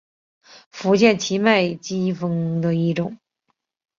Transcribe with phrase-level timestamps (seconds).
[0.71, 3.19] 福建畸脉姬蜂的一种。